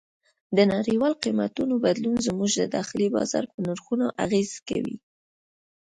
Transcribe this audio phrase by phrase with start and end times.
[0.55, 4.97] د نړیوالو قیمتونو بدلون زموږ د داخلي بازار په نرخونو اغېز کوي.